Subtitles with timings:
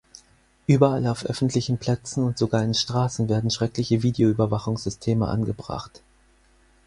[0.65, 6.01] Überall auf öffentlichen Plätzen und sogar in Straßen werden schreckliche Videoüberwachungssysteme angebracht.